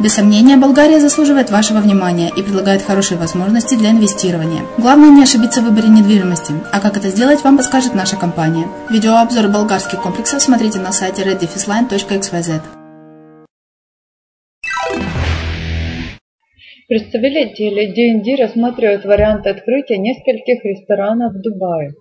Без 0.00 0.14
сомнения, 0.14 0.56
Болгария 0.56 1.00
заслуживает 1.00 1.50
вашего 1.50 1.78
внимания 1.78 2.30
и 2.36 2.42
предлагает 2.42 2.82
хорошие 2.82 3.18
возможности 3.18 3.74
для 3.74 3.90
инвестирования. 3.90 4.62
Главное 4.78 5.10
не 5.10 5.22
ошибиться 5.22 5.60
в 5.60 5.64
выборе 5.64 5.88
недвижимости, 5.88 6.52
а 6.72 6.80
как 6.80 6.96
это 6.96 7.08
сделать, 7.08 7.42
вам 7.44 7.56
подскажет 7.56 7.94
наша 7.94 8.16
компания. 8.16 8.66
Видеообзор 8.90 9.48
болгарских 9.48 10.02
комплексов 10.02 10.42
смотрите 10.42 10.78
на 10.78 10.92
сайте 10.92 11.22
reddefisline.xyz. 11.22 12.62
Представители 16.92 17.86
D&D 17.86 18.36
рассматривают 18.42 19.06
варианты 19.06 19.48
открытия 19.48 19.96
нескольких 19.96 20.62
ресторанов 20.62 21.32
в 21.32 21.40
Дубае. 21.40 21.94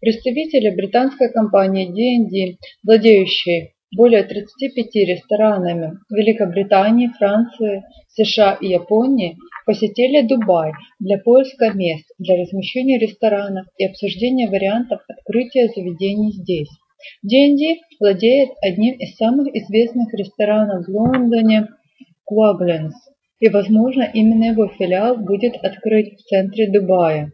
Представители 0.00 0.74
британской 0.74 1.30
компании 1.30 1.86
D&D, 1.86 2.56
владеющей 2.82 3.74
более 3.94 4.22
35 4.22 4.94
ресторанами 5.06 5.98
Великобритании, 6.10 7.08
Франции, 7.18 7.84
США 8.08 8.58
и 8.60 8.68
Японии, 8.68 9.36
посетили 9.64 10.26
Дубай 10.26 10.72
для 10.98 11.18
поиска 11.18 11.72
мест 11.72 12.06
для 12.18 12.36
размещения 12.36 12.98
ресторанов 12.98 13.66
и 13.76 13.86
обсуждения 13.86 14.48
вариантов 14.48 15.00
открытия 15.08 15.68
заведений 15.68 16.32
здесь. 16.32 16.70
D&D 17.22 17.80
владеет 18.00 18.50
одним 18.60 18.94
из 18.94 19.16
самых 19.16 19.54
известных 19.54 20.12
ресторанов 20.14 20.86
в 20.86 20.90
Лондоне 20.90 21.68
Quablins, 22.30 22.92
и, 23.40 23.48
возможно, 23.48 24.02
именно 24.02 24.52
его 24.52 24.68
филиал 24.68 25.16
будет 25.16 25.54
открыт 25.62 26.14
в 26.14 26.22
центре 26.24 26.70
Дубая. 26.70 27.32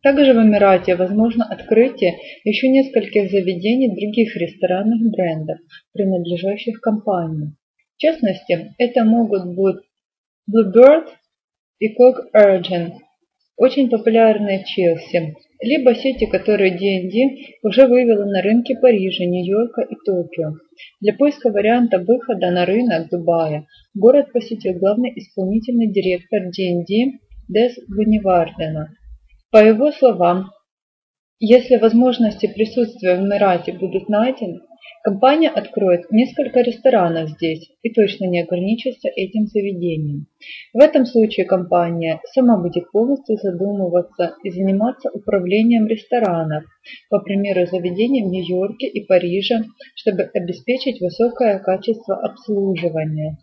Также 0.00 0.32
в 0.32 0.36
Эмирате 0.36 0.96
возможно 0.96 1.44
открытие 1.44 2.16
еще 2.44 2.68
нескольких 2.68 3.30
заведений 3.30 3.88
других 3.88 4.34
ресторанных 4.36 5.10
брендов, 5.12 5.58
принадлежащих 5.92 6.80
компании. 6.80 7.54
В 7.96 7.98
частности, 7.98 8.74
это 8.78 9.04
могут 9.04 9.54
быть 9.54 9.76
Bluebird 10.50 11.08
и 11.78 11.88
Cock 11.94 12.32
Urgent, 12.34 12.94
очень 13.56 13.90
популярные 13.90 14.60
в 14.60 14.64
Челси, 14.64 15.36
либо 15.60 15.94
сети, 15.94 16.26
которые 16.26 16.72
D&D 16.72 17.58
уже 17.62 17.86
вывела 17.86 18.24
на 18.24 18.42
рынки 18.42 18.74
Парижа, 18.80 19.24
Нью-Йорка 19.24 19.82
и 19.82 19.94
Токио. 20.04 20.54
Для 21.00 21.14
поиска 21.14 21.50
варианта 21.50 21.98
выхода 21.98 22.50
на 22.50 22.64
рынок 22.64 23.08
Дубая 23.10 23.66
город 23.94 24.32
посетил 24.32 24.72
главный 24.78 25.12
исполнительный 25.14 25.92
директор 25.92 26.40
D&D 26.46 27.18
Дес 27.48 27.76
Ванивардена. 27.88 28.96
По 29.52 29.58
его 29.58 29.92
словам, 29.92 30.50
если 31.38 31.76
возможности 31.76 32.46
присутствия 32.46 33.16
в 33.16 33.20
Эмирате 33.20 33.72
будут 33.72 34.08
найдены, 34.08 34.62
Компания 35.04 35.48
откроет 35.48 36.12
несколько 36.12 36.60
ресторанов 36.60 37.30
здесь 37.30 37.70
и 37.82 37.92
точно 37.92 38.26
не 38.26 38.40
ограничится 38.40 39.08
этим 39.08 39.46
заведением. 39.46 40.26
В 40.72 40.80
этом 40.80 41.06
случае 41.06 41.44
компания 41.44 42.20
сама 42.32 42.56
будет 42.56 42.90
полностью 42.92 43.36
задумываться 43.36 44.36
и 44.44 44.50
заниматься 44.50 45.10
управлением 45.12 45.88
ресторанов, 45.88 46.64
по 47.10 47.18
примеру 47.18 47.66
заведений 47.66 48.22
в 48.22 48.28
Нью-Йорке 48.28 48.86
и 48.86 49.04
Париже, 49.04 49.64
чтобы 49.96 50.22
обеспечить 50.22 51.00
высокое 51.00 51.58
качество 51.58 52.16
обслуживания. 52.16 53.38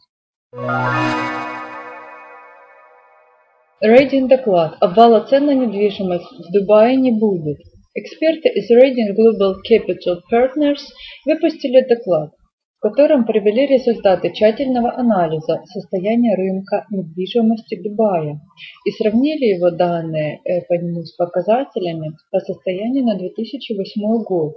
Рейдинг 3.81 4.27
доклад. 4.27 4.75
Обвала 4.81 5.21
цен 5.21 5.45
на 5.45 5.53
недвижимость 5.53 6.29
в 6.31 6.51
Дубае 6.51 6.97
не 6.97 7.13
будет. 7.13 7.59
Эксперты 7.95 8.49
из 8.49 8.69
Radiant 8.69 9.15
Global 9.15 9.55
Capital 9.63 10.19
Partners 10.29 10.81
выпустили 11.25 11.87
доклад, 11.87 12.31
в 12.77 12.81
котором 12.81 13.25
привели 13.25 13.67
результаты 13.67 14.33
тщательного 14.33 14.91
анализа 14.97 15.61
состояния 15.63 16.35
рынка 16.35 16.87
недвижимости 16.91 17.81
Дубая 17.81 18.41
и 18.83 18.91
сравнили 18.91 19.55
его 19.55 19.71
данные 19.71 20.41
э, 20.43 20.61
по 20.67 20.73
нему 20.73 21.03
с 21.03 21.15
показателями 21.15 22.11
по 22.31 22.41
состоянию 22.41 23.05
на 23.05 23.17
2008 23.17 24.23
год. 24.23 24.55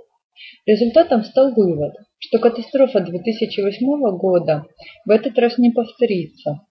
Результатом 0.66 1.22
стал 1.22 1.54
вывод, 1.54 1.92
что 2.19 2.40
катастрофа 2.40 2.98
2008 2.98 4.16
года 4.16 4.66
в 5.06 5.10
этот 5.10 5.38
раз 5.38 5.58
не 5.58 5.70
повторится. 5.70 6.66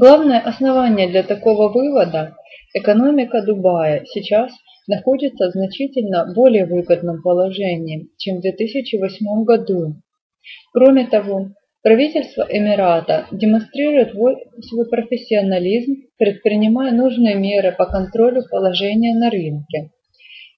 Главное 0.00 0.40
основание 0.40 1.08
для 1.08 1.22
такого 1.22 1.70
вывода– 1.70 2.34
экономика 2.72 3.42
Дубая 3.42 4.02
сейчас– 4.06 4.50
находится 4.88 5.48
в 5.48 5.52
значительно 5.52 6.32
более 6.34 6.64
выгодном 6.64 7.20
положении, 7.20 8.08
чем 8.16 8.38
в 8.38 8.40
2008 8.40 9.44
году. 9.44 9.96
Кроме 10.72 11.06
того, 11.06 11.50
правительство 11.82 12.46
Эмирата 12.48 13.26
демонстрирует 13.30 14.12
свой 14.12 14.88
профессионализм, 14.88 15.96
предпринимая 16.16 16.92
нужные 16.92 17.34
меры 17.34 17.70
по 17.70 17.84
контролю 17.84 18.42
положения 18.50 19.14
на 19.14 19.28
рынке. 19.28 19.90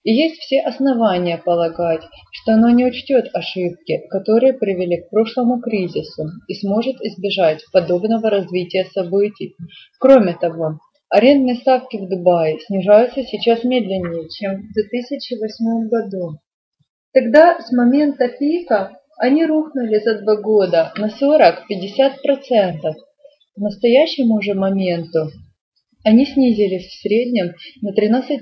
И 0.04 0.12
есть 0.12 0.40
все 0.40 0.60
основания 0.60 1.38
полагать, 1.38 2.02
что 2.32 2.54
оно 2.54 2.70
не 2.70 2.84
учтет 2.86 3.30
ошибки, 3.34 4.02
которые 4.10 4.52
привели 4.52 5.00
к 5.00 5.10
прошлому 5.10 5.60
кризису 5.60 6.24
и 6.48 6.54
сможет 6.54 7.00
избежать 7.00 7.64
подобного 7.72 8.30
развития 8.30 8.86
событий. 8.92 9.54
Кроме 10.00 10.34
того, 10.34 10.78
Арендные 11.12 11.56
ставки 11.56 11.98
в 11.98 12.08
Дубае 12.08 12.58
снижаются 12.60 13.22
сейчас 13.22 13.64
медленнее, 13.64 14.30
чем 14.30 14.62
в 14.62 14.72
2008 14.72 15.88
году. 15.90 16.38
Тогда 17.12 17.60
с 17.60 17.70
момента 17.70 18.28
пика 18.28 18.98
они 19.18 19.44
рухнули 19.44 19.98
за 19.98 20.22
два 20.22 20.36
года 20.36 20.90
на 20.96 21.08
40-50%. 21.08 22.80
К 22.80 22.94
настоящему 23.58 24.40
же 24.40 24.54
моменту 24.54 25.30
они 26.04 26.26
снизились 26.26 26.86
в 26.86 27.00
среднем 27.00 27.54
на 27.80 27.92
13% 27.92 28.40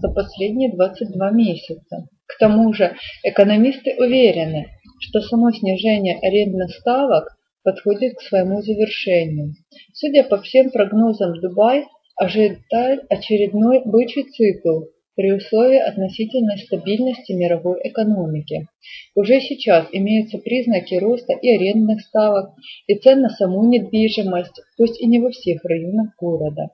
за 0.00 0.08
последние 0.10 0.72
22 0.72 1.30
месяца. 1.30 2.08
К 2.26 2.38
тому 2.38 2.72
же 2.72 2.96
экономисты 3.22 3.94
уверены, 3.98 4.66
что 5.00 5.20
само 5.20 5.50
снижение 5.52 6.18
арендных 6.20 6.70
ставок 6.74 7.36
подходит 7.62 8.16
к 8.16 8.22
своему 8.22 8.62
завершению. 8.62 9.54
Судя 9.92 10.24
по 10.24 10.40
всем 10.40 10.70
прогнозам, 10.70 11.40
Дубай 11.40 11.84
ожидает 12.16 13.04
очередной 13.08 13.82
бычий 13.84 14.24
цикл 14.24 14.82
при 15.16 15.32
условии 15.32 15.78
относительной 15.78 16.58
стабильности 16.58 17.32
мировой 17.32 17.80
экономики. 17.84 18.68
Уже 19.14 19.40
сейчас 19.40 19.86
имеются 19.92 20.38
признаки 20.38 20.94
роста 20.94 21.32
и 21.34 21.56
арендных 21.56 22.00
ставок, 22.00 22.50
и 22.86 22.94
цен 22.94 23.20
на 23.20 23.28
саму 23.28 23.68
недвижимость, 23.68 24.60
пусть 24.76 25.00
и 25.00 25.06
не 25.06 25.20
во 25.20 25.30
всех 25.30 25.64
районах 25.64 26.14
города. 26.18 26.70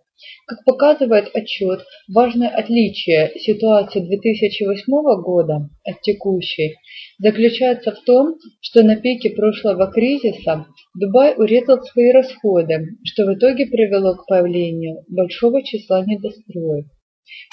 Как 0.47 0.65
показывает 0.65 1.29
отчет, 1.35 1.81
важное 2.09 2.49
отличие 2.49 3.38
ситуации 3.38 4.00
2008 4.00 5.23
года 5.23 5.69
от 5.85 6.00
текущей 6.00 6.77
заключается 7.19 7.93
в 7.93 8.03
том, 8.03 8.37
что 8.62 8.82
на 8.82 8.97
пике 8.97 9.31
прошлого 9.31 9.91
кризиса 9.93 10.67
Дубай 10.94 11.35
урезал 11.37 11.82
свои 11.82 12.12
расходы, 12.12 12.97
что 13.05 13.27
в 13.27 13.35
итоге 13.35 13.67
привело 13.67 14.15
к 14.15 14.27
появлению 14.27 15.05
большого 15.09 15.62
числа 15.62 16.03
недостроек. 16.03 16.87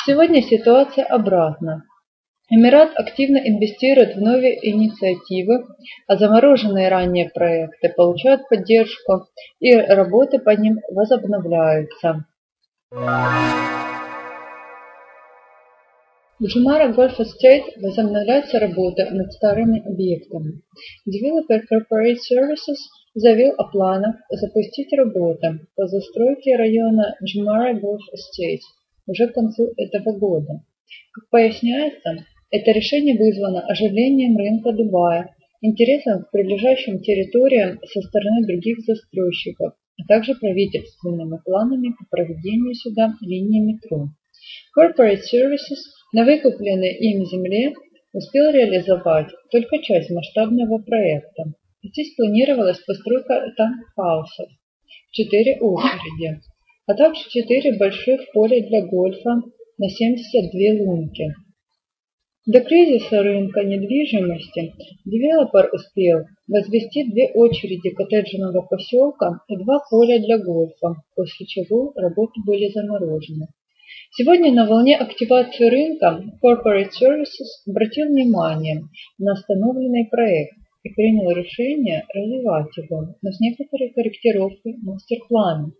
Сегодня 0.05 0.41
ситуация 0.41 1.05
обратна. 1.05 1.83
Эмират 2.49 2.91
активно 2.95 3.37
инвестирует 3.37 4.15
в 4.15 4.21
новые 4.21 4.59
инициативы, 4.69 5.65
а 6.07 6.17
замороженные 6.17 6.89
ранее 6.89 7.29
проекты 7.29 7.89
получают 7.89 8.47
поддержку 8.49 9.27
и 9.59 9.73
работы 9.73 10.39
по 10.39 10.49
ним 10.49 10.79
возобновляются. 10.91 12.25
В 16.39 16.45
Джумара 16.45 16.91
Гольф 16.91 17.19
Эстейт 17.19 17.63
возобновляется 17.81 18.59
работа 18.59 19.09
над 19.09 19.31
старыми 19.31 19.79
объектами. 19.87 20.61
Developer 21.07 21.61
Corporate 21.71 22.17
Services 22.29 22.77
заявил 23.15 23.53
о 23.57 23.69
планах 23.71 24.17
запустить 24.29 24.91
работы 24.91 25.61
по 25.77 25.87
застройке 25.87 26.57
района 26.57 27.15
Джумара 27.23 27.73
Гольф 27.73 28.03
Эстейт 28.11 28.61
уже 29.07 29.27
к 29.27 29.33
концу 29.33 29.73
этого 29.77 30.17
года. 30.17 30.63
Как 31.11 31.29
поясняется, 31.29 32.25
это 32.51 32.71
решение 32.71 33.17
вызвано 33.17 33.65
оживлением 33.67 34.37
рынка 34.37 34.71
Дубая, 34.71 35.35
интересом 35.61 36.23
к 36.23 36.31
прилежащим 36.31 36.99
территориям 36.99 37.79
со 37.85 38.01
стороны 38.01 38.45
других 38.45 38.79
застройщиков 38.85 39.73
а 39.99 40.03
также 40.07 40.33
правительственными 40.35 41.39
планами 41.45 41.89
по 41.89 42.05
проведению 42.09 42.73
сюда 42.73 43.13
линии 43.21 43.59
метро. 43.59 44.09
Corporate 44.77 45.21
Services 45.31 45.81
на 46.13 46.25
выкупленной 46.25 46.95
им 46.95 47.25
земле 47.25 47.73
успел 48.11 48.51
реализовать 48.51 49.27
только 49.51 49.79
часть 49.81 50.09
масштабного 50.09 50.79
проекта. 50.79 51.53
Здесь 51.83 52.15
планировалась 52.15 52.79
постройка 52.79 53.53
таунхаусов 53.55 54.49
в 55.09 55.11
четыре 55.11 55.59
очереди, 55.59 56.41
а 56.85 56.93
также 56.95 57.21
четыре 57.29 57.77
больших 57.77 58.19
поля 58.33 58.61
для 58.67 58.85
гольфа 58.85 59.41
на 59.77 59.89
72 59.89 60.83
лунки. 60.85 61.33
До 62.45 62.59
кризиса 62.59 63.23
рынка 63.23 63.63
недвижимости 63.63 64.73
девелопер 65.05 65.69
успел 65.71 66.25
возвести 66.45 67.09
две 67.09 67.29
очереди 67.29 67.89
коттеджного 67.91 68.61
поселка 68.63 69.39
и 69.47 69.55
два 69.55 69.79
поля 69.89 70.19
для 70.19 70.37
гольфа, 70.39 70.95
после 71.15 71.45
чего 71.45 71.93
работы 71.95 72.41
были 72.45 72.69
заморожены. 72.69 73.47
Сегодня 74.11 74.51
на 74.51 74.67
волне 74.67 74.97
активации 74.97 75.69
рынка 75.69 76.21
Corporate 76.43 76.89
Services 77.01 77.63
обратил 77.65 78.07
внимание 78.07 78.81
на 79.17 79.31
остановленный 79.31 80.07
проект 80.11 80.57
и 80.83 80.89
принял 80.89 81.29
решение 81.31 82.05
развивать 82.13 82.75
его, 82.77 83.15
но 83.21 83.31
с 83.31 83.39
некоторой 83.39 83.89
корректировкой 83.89 84.75
мастер-плана. 84.81 85.71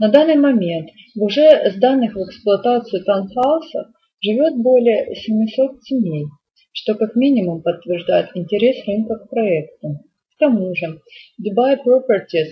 На 0.00 0.08
данный 0.08 0.36
момент 0.36 0.90
в 1.14 1.22
уже 1.22 1.70
сданных 1.76 2.14
в 2.14 2.24
эксплуатацию 2.24 3.04
таунхаусах 3.04 3.88
живет 4.20 4.56
более 4.56 5.14
700 5.14 5.82
семей, 5.84 6.26
что 6.72 6.94
как 6.94 7.14
минимум 7.14 7.62
подтверждает 7.62 8.30
интерес 8.34 8.84
рынка 8.86 9.16
к 9.16 9.30
проекту. 9.30 10.00
К 10.34 10.38
тому 10.38 10.74
же 10.74 11.00
Dubai 11.40 11.76
Properties 11.84 12.50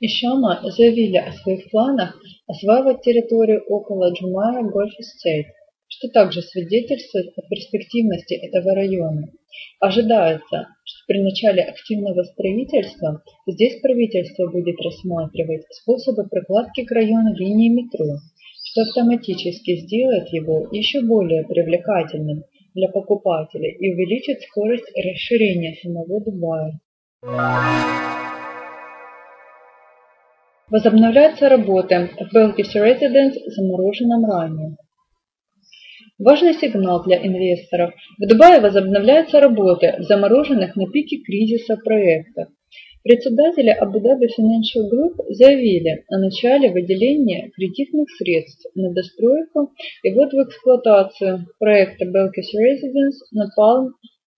и 0.00 0.08
Шама 0.08 0.60
заявили 0.64 1.16
о 1.16 1.32
своих 1.32 1.70
планах 1.70 2.18
осваивать 2.46 3.02
территорию 3.02 3.62
около 3.68 4.12
Джумара 4.12 4.62
Гольф 4.62 4.92
Эстейт, 4.98 5.46
что 5.86 6.08
также 6.08 6.42
свидетельствует 6.42 7.32
о 7.36 7.42
перспективности 7.42 8.34
этого 8.34 8.74
района. 8.74 9.28
Ожидается, 9.78 10.68
при 11.06 11.22
начале 11.22 11.62
активного 11.62 12.22
строительства 12.22 13.22
здесь 13.46 13.80
правительство 13.80 14.50
будет 14.50 14.80
рассматривать 14.80 15.64
способы 15.70 16.28
прокладки 16.28 16.84
к 16.84 16.90
району 16.92 17.34
линии 17.34 17.68
метро, 17.68 18.18
что 18.64 18.82
автоматически 18.82 19.76
сделает 19.76 20.28
его 20.28 20.68
еще 20.72 21.02
более 21.02 21.44
привлекательным 21.44 22.44
для 22.74 22.88
покупателей 22.88 23.76
и 23.78 23.92
увеличит 23.92 24.40
скорость 24.42 24.90
расширения 24.96 25.74
самого 25.82 26.20
Дубая. 26.20 26.80
Возобновляются 30.70 31.50
работы 31.50 32.08
в 32.18 32.34
Belkis 32.34 32.74
Residence, 32.74 33.34
замороженном 33.46 34.24
ранее. 34.24 34.76
Важный 36.24 36.54
сигнал 36.54 37.02
для 37.02 37.16
инвесторов. 37.16 37.94
В 38.16 38.28
Дубае 38.28 38.60
возобновляются 38.60 39.40
работы 39.40 39.96
в 39.98 40.04
замороженных 40.04 40.76
на 40.76 40.86
пике 40.86 41.16
кризиса 41.16 41.76
проектах. 41.76 42.46
Председатели 43.02 43.76
Dhabi 43.76 44.28
Financial 44.38 44.86
Group 44.88 45.16
заявили 45.30 46.04
о 46.08 46.18
начале 46.18 46.70
выделения 46.70 47.50
кредитных 47.56 48.08
средств 48.16 48.70
на 48.76 48.92
достройку 48.92 49.72
и 50.04 50.12
ввод 50.12 50.32
в 50.32 50.44
эксплуатацию 50.44 51.44
проекта 51.58 52.04
Belkis 52.04 52.54
Residence 52.54 53.18
на 53.32 53.50
Palm 53.58 53.88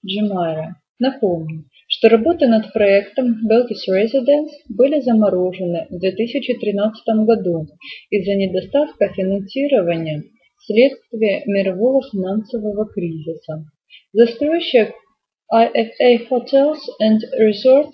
Jumeirah. 0.06 0.70
Напомню, 0.98 1.64
что 1.86 2.08
работы 2.08 2.46
над 2.46 2.72
проектом 2.72 3.46
Belkis 3.46 3.84
Residence 3.92 4.52
были 4.70 5.00
заморожены 5.00 5.86
в 5.90 5.98
2013 5.98 7.26
году 7.26 7.66
из-за 8.08 8.34
недостатка 8.36 9.10
финансирования 9.10 10.22
вследствие 10.64 11.42
мирового 11.46 12.02
финансового 12.10 12.86
кризиса. 12.86 13.64
Застройщик 14.12 14.94
IFA 15.52 16.28
Hotels 16.30 16.80
and 17.02 17.20
Resorts 17.38 17.92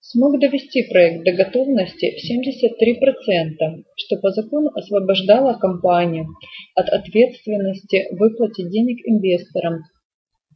смог 0.00 0.38
довести 0.38 0.84
проект 0.84 1.24
до 1.24 1.32
готовности 1.32 2.14
в 2.14 2.22
73%, 2.22 3.84
что 3.96 4.16
по 4.18 4.30
закону 4.30 4.70
освобождало 4.74 5.58
компанию 5.58 6.28
от 6.76 6.88
ответственности 6.88 8.06
выплате 8.12 8.68
денег 8.70 8.98
инвесторам 9.04 9.80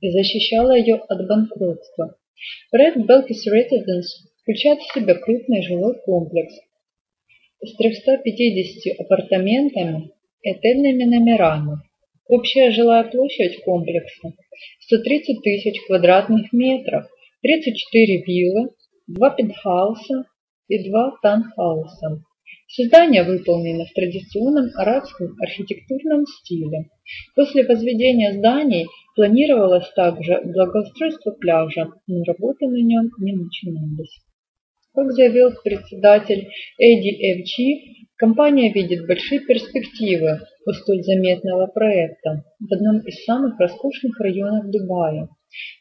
и 0.00 0.10
защищало 0.10 0.76
ее 0.76 0.96
от 1.08 1.26
банкротства. 1.26 2.16
Проект 2.70 2.98
Belkis 2.98 3.42
Residence 3.52 4.06
включает 4.42 4.78
в 4.80 4.94
себя 4.94 5.14
крупный 5.16 5.62
жилой 5.62 5.96
комплекс 6.04 6.54
с 7.62 7.76
350 7.76 9.00
апартаментами 9.00 10.12
и 10.42 10.50
отельными 10.50 11.04
номерами. 11.04 11.78
Общая 12.28 12.70
жилая 12.70 13.04
площадь 13.04 13.62
комплекса 13.64 14.34
130 14.80 15.42
тысяч 15.42 15.80
квадратных 15.86 16.52
метров, 16.52 17.06
34 17.42 18.22
виллы, 18.24 18.70
два 19.06 19.30
пентхауса 19.30 20.24
и 20.68 20.88
два 20.88 21.16
танхауса. 21.22 22.22
Создание 22.68 23.24
выполнено 23.24 23.84
в 23.84 23.92
традиционном 23.94 24.70
арабском 24.76 25.34
архитектурном 25.40 26.24
стиле. 26.26 26.88
После 27.34 27.66
возведения 27.66 28.32
зданий 28.32 28.86
планировалось 29.16 29.90
также 29.96 30.40
благоустройство 30.44 31.32
пляжа, 31.32 31.88
но 32.06 32.22
работы 32.24 32.68
на 32.68 32.80
нем 32.80 33.10
не 33.18 33.32
начинались. 33.32 34.20
Как 34.94 35.10
заявил 35.12 35.50
председатель 35.64 36.48
ADFG, 36.80 37.99
компания 38.20 38.70
видит 38.70 39.06
большие 39.06 39.40
перспективы 39.40 40.40
у 40.66 40.72
столь 40.72 41.02
заметного 41.02 41.66
проекта 41.66 42.44
в 42.60 42.70
одном 42.70 42.98
из 42.98 43.24
самых 43.24 43.58
роскошных 43.58 44.20
районов 44.20 44.70
Дубая. 44.70 45.28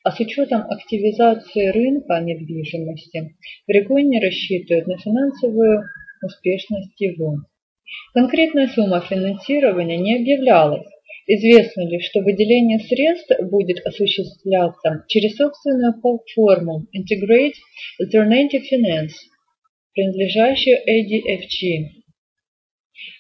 А 0.06 0.12
с 0.12 0.20
учетом 0.22 0.62
активизации 0.62 1.68
рынка 1.68 2.20
недвижимости, 2.22 3.36
в 3.68 3.70
регионе 3.70 4.22
рассчитывают 4.22 4.88
на 4.88 4.98
финансовую 4.98 5.84
успешность 6.24 7.00
его. 7.00 7.40
Конкретная 8.14 8.70
сумма 8.70 9.02
финансирования 9.02 9.98
не 9.98 10.16
объявлялась. 10.16 10.88
Известно 11.28 11.88
лишь, 11.90 12.06
что 12.06 12.22
выделение 12.22 12.80
средств 12.80 13.36
будет 13.52 13.86
осуществляться 13.86 15.04
через 15.10 15.36
собственную 15.36 16.00
платформу 16.02 16.88
Integrate 16.96 17.60
Alternative 18.02 18.64
Finance, 18.72 19.14
принадлежащую 19.94 20.78
ADFG. 20.88 21.99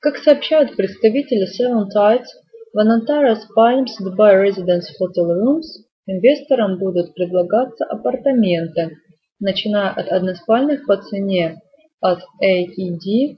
Как 0.00 0.16
сообщают 0.16 0.74
представители 0.74 1.46
Seven 1.46 1.86
Tides, 1.96 2.26
в 2.72 2.78
Anantaras 2.78 3.46
Palms 3.56 3.92
Dubai 4.02 4.48
Residence 4.48 4.90
Hotel 4.98 5.30
Rooms 5.30 5.84
Инвесторам 6.06 6.78
будут 6.78 7.14
предлагаться 7.14 7.84
апартаменты, 7.84 8.98
начиная 9.38 9.90
от 9.90 10.08
односпальных 10.08 10.84
по 10.86 10.96
цене 10.96 11.60
от 12.00 12.18
AED 12.42 13.36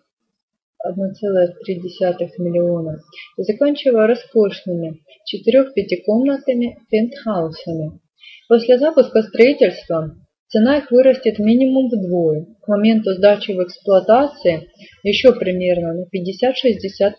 1,3 0.86 2.30
миллиона 2.38 3.00
и 3.36 3.42
заканчивая 3.42 4.06
роскошными 4.06 5.02
4-5-комнатными 5.34 6.78
пентхаусами. 6.90 8.00
После 8.48 8.78
запуска 8.78 9.22
строительства 9.22 10.16
цена 10.48 10.78
их 10.78 10.90
вырастет 10.90 11.38
минимум 11.38 11.88
вдвое, 11.88 12.46
к 12.62 12.68
моменту 12.68 13.12
сдачи 13.12 13.52
в 13.52 13.62
эксплуатации 13.62 14.70
еще 15.02 15.34
примерно 15.34 15.92
на 15.94 16.04
50-60%. 16.04 17.12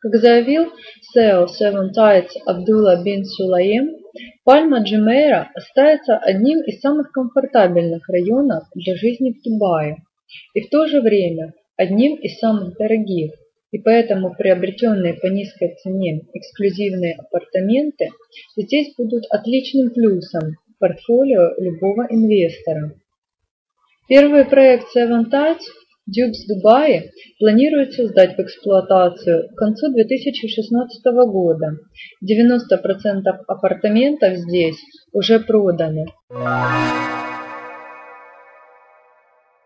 Как 0.00 0.14
заявил 0.14 0.70
SEO 1.12 1.46
Seven 1.46 1.90
Tides 1.92 2.30
Абдулла 2.46 3.02
бин 3.02 3.24
Сулаем, 3.24 3.96
Пальма 4.44 4.84
Джимейра 4.84 5.50
остается 5.54 6.16
одним 6.18 6.60
из 6.60 6.80
самых 6.80 7.10
комфортабельных 7.10 8.08
районов 8.08 8.62
для 8.76 8.94
жизни 8.94 9.32
в 9.32 9.42
Дубае 9.42 9.96
и 10.54 10.60
в 10.60 10.70
то 10.70 10.86
же 10.86 11.00
время 11.00 11.52
одним 11.76 12.14
из 12.14 12.38
самых 12.38 12.76
дорогих, 12.76 13.32
и 13.72 13.78
поэтому 13.78 14.36
приобретенные 14.36 15.14
по 15.14 15.26
низкой 15.26 15.74
цене 15.82 16.20
эксклюзивные 16.32 17.16
апартаменты 17.16 18.10
здесь 18.56 18.94
будут 18.96 19.24
отличным 19.30 19.90
плюсом 19.90 20.58
в 20.68 20.78
портфолио 20.78 21.54
любого 21.58 22.06
инвестора. 22.08 22.92
Первый 24.08 24.44
проект 24.44 24.96
Seven 24.96 25.28
Tides 25.28 25.64
Дюбс 26.08 26.46
Дубае 26.46 27.10
планируется 27.38 28.06
сдать 28.06 28.34
в 28.34 28.40
эксплуатацию 28.40 29.50
к 29.50 29.58
концу 29.58 29.92
2016 29.92 31.04
года. 31.26 31.76
90% 32.24 33.26
апартаментов 33.46 34.38
здесь 34.38 34.78
уже 35.12 35.38
проданы. 35.38 36.06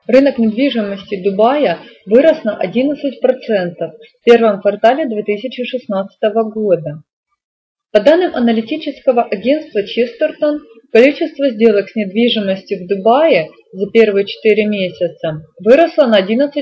Рынок 0.08 0.38
недвижимости 0.38 1.22
Дубая 1.22 1.78
вырос 2.06 2.42
на 2.42 2.60
11% 2.60 2.90
в 2.90 4.24
первом 4.24 4.60
квартале 4.60 5.06
2016 5.06 6.18
года. 6.52 7.04
По 7.92 8.00
данным 8.00 8.34
аналитического 8.34 9.22
агентства 9.22 9.84
Честертон, 9.84 10.58
количество 10.92 11.50
сделок 11.50 11.88
с 11.88 11.96
недвижимостью 11.96 12.84
в 12.84 12.86
Дубае 12.86 13.48
за 13.72 13.90
первые 13.90 14.26
4 14.26 14.66
месяца 14.66 15.42
выросло 15.58 16.06
на 16.06 16.20
11% 16.20 16.52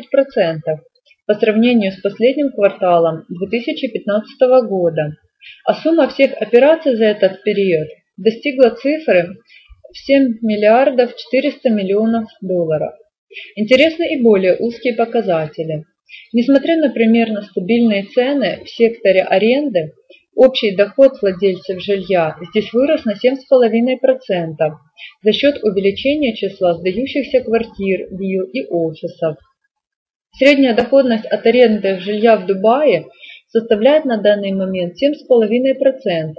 по 1.26 1.34
сравнению 1.34 1.92
с 1.92 2.00
последним 2.00 2.52
кварталом 2.52 3.24
2015 3.28 4.40
года, 4.68 5.16
а 5.64 5.74
сумма 5.74 6.08
всех 6.08 6.32
операций 6.40 6.96
за 6.96 7.06
этот 7.06 7.42
период 7.42 7.88
достигла 8.16 8.70
цифры 8.70 9.36
в 9.92 9.98
7 9.98 10.38
миллиардов 10.42 11.14
400 11.16 11.70
миллионов 11.70 12.28
долларов. 12.40 12.94
Интересны 13.56 14.14
и 14.14 14.22
более 14.22 14.56
узкие 14.56 14.94
показатели. 14.94 15.84
Несмотря 16.32 16.76
на 16.76 16.90
примерно 16.90 17.42
стабильные 17.42 18.04
цены 18.04 18.62
в 18.64 18.68
секторе 18.68 19.22
аренды, 19.22 19.92
общий 20.34 20.74
доход 20.76 21.20
владельцев 21.20 21.82
жилья 21.82 22.36
здесь 22.50 22.72
вырос 22.72 23.04
на 23.04 23.12
7,5% 23.12 24.56
за 25.22 25.32
счет 25.32 25.62
увеличения 25.62 26.34
числа 26.34 26.74
сдающихся 26.74 27.40
квартир, 27.40 28.08
вилл 28.10 28.44
и 28.52 28.66
офисов. 28.66 29.36
Средняя 30.36 30.74
доходность 30.74 31.26
от 31.26 31.44
аренды 31.44 31.98
жилья 32.00 32.36
в 32.36 32.46
Дубае 32.46 33.06
составляет 33.48 34.04
на 34.04 34.16
данный 34.16 34.52
момент 34.52 34.94
7,5% 34.94 36.34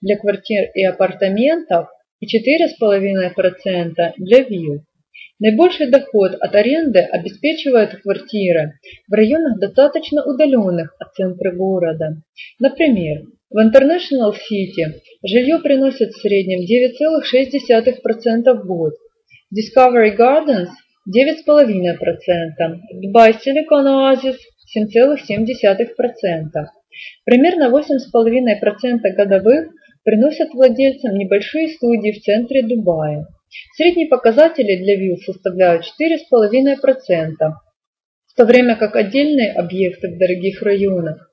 для 0.00 0.16
квартир 0.16 0.70
и 0.74 0.84
апартаментов 0.84 1.88
и 2.20 2.26
4,5% 2.26 4.12
для 4.16 4.42
вилл. 4.44 4.84
Наибольший 5.42 5.90
доход 5.90 6.36
от 6.38 6.54
аренды 6.54 7.00
обеспечивают 7.00 8.00
квартиры 8.00 8.78
в 9.08 9.12
районах 9.12 9.58
достаточно 9.58 10.24
удаленных 10.24 10.94
от 11.00 11.14
центра 11.14 11.50
города. 11.50 12.22
Например, 12.60 13.24
в 13.50 13.58
International 13.58 14.32
City 14.32 15.00
жилье 15.24 15.58
приносит 15.58 16.10
в 16.10 16.20
среднем 16.20 16.60
9,6% 16.60 18.54
в 18.54 18.66
год, 18.68 18.92
Discovery 19.52 20.16
Gardens 20.16 20.68
9,5%, 21.10 21.96
Dubai 23.02 23.32
Silicon 23.32 23.86
Oasis 23.88 24.36
7,7%. 24.78 26.66
Примерно 27.24 27.68
8,5% 27.68 29.16
годовых 29.16 29.72
приносят 30.04 30.54
владельцам 30.54 31.18
небольшие 31.18 31.66
студии 31.70 32.12
в 32.12 32.22
центре 32.22 32.62
Дубая. 32.62 33.26
Средние 33.76 34.08
показатели 34.08 34.76
для 34.82 34.96
вилл 34.96 35.16
составляют 35.18 35.84
4,5%, 36.00 37.36
в 38.26 38.34
то 38.36 38.44
время 38.44 38.76
как 38.76 38.96
отдельные 38.96 39.52
объекты 39.52 40.08
в 40.08 40.18
дорогих 40.18 40.62
районах, 40.62 41.30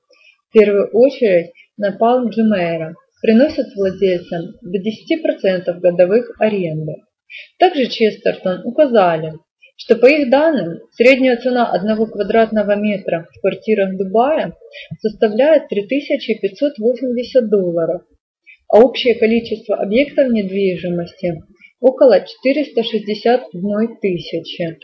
в 0.48 0.52
первую 0.52 0.90
очередь 0.90 1.52
на 1.76 1.92
Палм 1.92 2.28
Джумейра, 2.28 2.94
приносят 3.22 3.74
владельцам 3.74 4.54
до 4.62 4.78
10% 4.78 5.80
годовых 5.80 6.32
аренды. 6.40 6.96
Также 7.58 7.86
Честертон 7.86 8.62
указали, 8.64 9.34
что 9.76 9.96
по 9.96 10.06
их 10.06 10.30
данным 10.30 10.80
средняя 10.92 11.36
цена 11.36 11.70
одного 11.70 12.06
квадратного 12.06 12.76
метра 12.76 13.26
в 13.32 13.40
квартирах 13.40 13.96
Дубая 13.96 14.54
составляет 14.98 15.68
3580 15.68 17.48
долларов, 17.48 18.02
а 18.68 18.78
общее 18.78 19.14
количество 19.14 19.76
объектов 19.76 20.30
недвижимости 20.30 21.42
около 21.80 22.20
461 22.20 23.96
тысячи. 24.00 24.78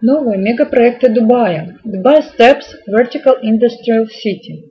Новые 0.00 0.38
мегапроекты 0.38 1.10
Дубая. 1.10 1.78
Dubai 1.84 2.22
Steps 2.22 2.64
Vertical 2.88 3.36
Industrial 3.42 4.06
City. 4.06 4.70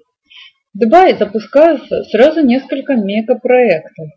В 0.74 0.80
Дубае 0.80 1.15
запускаются 1.15 2.04
сразу 2.06 2.43
несколько 2.43 2.96
мегапроектов, 2.96 4.08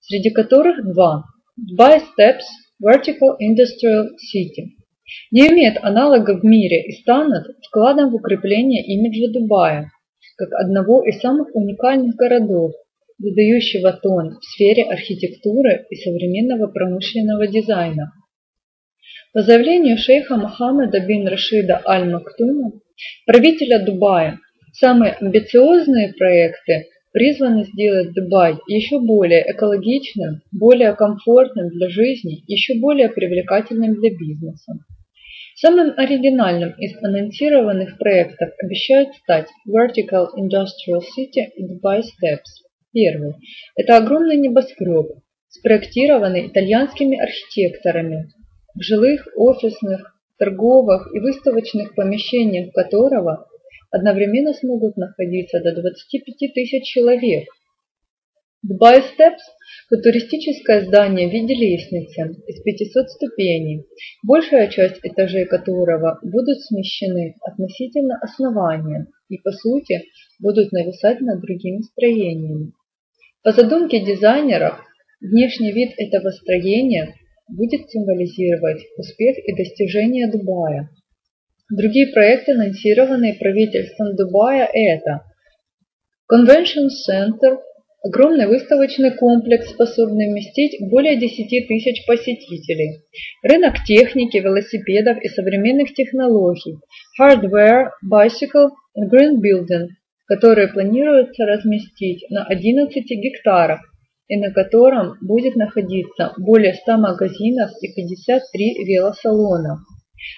среди 0.00 0.30
которых 0.30 0.84
два. 0.84 1.24
Dubai 1.58 2.00
Steps 2.00 2.46
Vertical 2.82 3.36
Industrial 3.42 4.06
City. 4.32 4.76
Не 5.32 5.48
имеет 5.48 5.82
аналога 5.82 6.38
в 6.38 6.44
мире 6.44 6.84
и 6.84 6.92
станут 7.02 7.44
вкладом 7.66 8.10
в 8.10 8.14
укрепление 8.14 8.84
имиджа 8.84 9.32
Дубая, 9.32 9.90
как 10.36 10.52
одного 10.52 11.04
из 11.04 11.20
самых 11.20 11.54
уникальных 11.54 12.14
городов, 12.14 12.72
задающего 13.22 13.92
тон 13.92 14.38
в 14.40 14.44
сфере 14.44 14.84
архитектуры 14.84 15.86
и 15.90 15.96
современного 15.96 16.66
промышленного 16.66 17.46
дизайна. 17.46 18.12
По 19.32 19.42
заявлению 19.42 19.96
шейха 19.96 20.36
Мохаммеда 20.36 21.00
бин 21.06 21.26
Рашида 21.26 21.80
Аль-Мактума, 21.86 22.72
правителя 23.24 23.78
Дубая, 23.84 24.38
самые 24.72 25.12
амбициозные 25.12 26.12
проекты 26.12 26.86
призваны 27.12 27.64
сделать 27.64 28.12
Дубай 28.14 28.58
еще 28.66 28.98
более 28.98 29.44
экологичным, 29.52 30.42
более 30.50 30.94
комфортным 30.94 31.68
для 31.68 31.88
жизни, 31.88 32.42
еще 32.46 32.74
более 32.74 33.08
привлекательным 33.08 33.94
для 33.94 34.10
бизнеса. 34.10 34.72
Самым 35.54 35.92
оригинальным 35.96 36.72
из 36.78 36.96
анонсированных 37.04 37.98
проектов 37.98 38.50
обещают 38.62 39.14
стать 39.16 39.48
Vertical 39.68 40.28
Industrial 40.36 41.00
City 41.00 41.44
и 41.54 41.64
Dubai 41.64 42.00
Steps. 42.00 42.71
Первый– 42.92 43.36
это 43.76 43.96
огромный 43.96 44.36
небоскреб, 44.36 45.22
спроектированный 45.48 46.48
итальянскими 46.48 47.18
архитекторами, 47.18 48.28
в 48.74 48.82
жилых, 48.82 49.26
офисных, 49.34 50.14
торговых 50.38 51.08
и 51.14 51.20
выставочных 51.20 51.94
помещениях 51.94 52.70
которого 52.74 53.46
одновременно 53.90 54.52
смогут 54.52 54.98
находиться 54.98 55.60
до 55.60 55.74
25 55.74 56.52
тысяч 56.52 56.84
человек. 56.84 57.48
Dubai 58.62 59.00
Steps– 59.00 59.40
футуристическое 59.88 60.84
здание 60.84 61.28
в 61.28 61.32
виде 61.32 61.54
лестницы 61.54 62.36
из 62.46 62.62
500 62.62 63.10
ступеней, 63.10 63.86
большая 64.22 64.68
часть 64.68 65.00
этажей 65.02 65.46
которого 65.46 66.18
будут 66.22 66.60
смещены 66.60 67.36
относительно 67.40 68.18
основания 68.20 69.06
и, 69.30 69.38
по 69.38 69.50
сути, 69.50 70.02
будут 70.38 70.72
нависать 70.72 71.20
над 71.22 71.40
другими 71.40 71.80
строениями. 71.80 72.72
По 73.44 73.50
задумке 73.50 73.98
дизайнеров, 73.98 74.78
внешний 75.20 75.72
вид 75.72 75.94
этого 75.98 76.30
строения 76.30 77.16
будет 77.48 77.90
символизировать 77.90 78.84
успех 78.96 79.36
и 79.36 79.56
достижения 79.56 80.30
Дубая. 80.30 80.90
Другие 81.68 82.12
проекты, 82.12 82.52
анонсированные 82.52 83.34
правительством 83.34 84.14
Дубая, 84.14 84.70
это 84.72 85.24
Convention 86.32 86.86
Center, 86.86 87.58
огромный 88.04 88.46
выставочный 88.46 89.10
комплекс, 89.16 89.70
способный 89.70 90.30
вместить 90.30 90.78
более 90.88 91.16
10 91.16 91.66
тысяч 91.66 92.06
посетителей, 92.06 93.00
рынок 93.42 93.82
техники, 93.84 94.36
велосипедов 94.36 95.18
и 95.20 95.28
современных 95.28 95.92
технологий, 95.94 96.76
Hardware, 97.20 97.88
Bicycle 98.08 98.68
and 98.96 99.10
Green 99.10 99.40
Building– 99.42 99.88
которые 100.32 100.68
планируется 100.68 101.44
разместить 101.44 102.24
на 102.30 102.46
11 102.46 103.04
гектарах 103.04 103.80
и 104.28 104.38
на 104.38 104.50
котором 104.50 105.18
будет 105.20 105.56
находиться 105.56 106.32
более 106.38 106.72
100 106.72 106.96
магазинов 106.96 107.70
и 107.82 107.92
53 107.92 108.84
велосалона. 108.86 109.80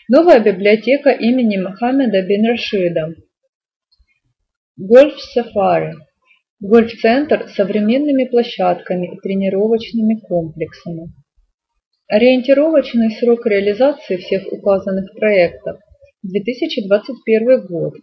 Новая 0.08 0.40
библиотека 0.40 1.10
имени 1.10 1.58
Мохаммеда 1.58 2.22
бин 2.22 2.44
Рашида. 2.44 3.14
Гольф-сафари. 4.78 5.92
Гольф-центр 6.58 7.48
с 7.48 7.54
современными 7.54 8.24
площадками 8.24 9.14
и 9.14 9.20
тренировочными 9.20 10.18
комплексами. 10.26 11.12
Ориентировочный 12.08 13.12
срок 13.12 13.46
реализации 13.46 14.16
всех 14.16 14.52
указанных 14.52 15.14
проектов– 15.14 15.78
2021 16.24 17.66
год. 17.68 17.94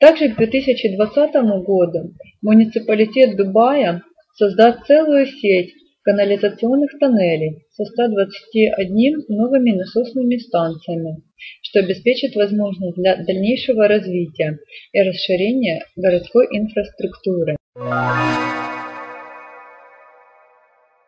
Также 0.00 0.28
к 0.28 0.36
2020 0.36 1.34
году 1.64 2.12
муниципалитет 2.42 3.36
Дубая 3.36 4.02
создаст 4.34 4.86
целую 4.86 5.26
сеть 5.26 5.72
канализационных 6.02 6.98
тоннелей 6.98 7.64
со 7.70 7.84
121 7.84 9.24
новыми 9.28 9.72
насосными 9.72 10.36
станциями, 10.36 11.22
что 11.62 11.80
обеспечит 11.80 12.34
возможность 12.34 12.96
для 12.96 13.16
дальнейшего 13.16 13.86
развития 13.86 14.58
и 14.92 15.00
расширения 15.00 15.84
городской 15.96 16.46
инфраструктуры. 16.50 17.56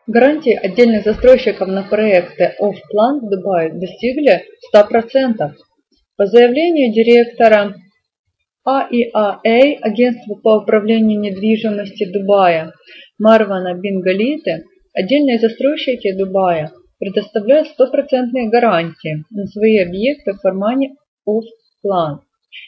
Гарантии 0.06 0.52
отдельных 0.52 1.04
застройщиков 1.04 1.66
на 1.66 1.82
проекты 1.82 2.54
Off-Plan 2.60 3.20
в 3.20 3.30
Дубае 3.30 3.72
достигли 3.72 4.44
100%. 4.72 5.52
По 6.16 6.26
заявлению 6.26 6.92
директора 6.92 7.74
АИАА, 8.64 9.40
агентство 9.82 10.34
по 10.36 10.58
управлению 10.58 11.20
недвижимостью 11.20 12.12
Дубая, 12.12 12.72
Марвана 13.18 13.74
Бингалиты, 13.74 14.64
Отдельные 14.94 15.40
застройщики 15.40 16.12
Дубая 16.12 16.70
предоставляют 17.00 17.66
стопроцентные 17.68 18.48
гарантии 18.48 19.24
на 19.30 19.44
свои 19.46 19.78
объекты 19.78 20.34
в 20.34 20.40
формате 20.40 20.92
off-plan. 21.28 22.20